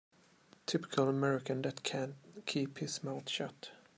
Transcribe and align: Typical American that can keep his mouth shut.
Typical 0.65 1.07
American 1.07 1.61
that 1.61 1.83
can 1.83 2.15
keep 2.47 2.79
his 2.79 3.03
mouth 3.03 3.29
shut. 3.29 3.69